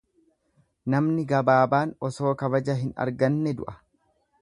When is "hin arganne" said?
2.83-3.59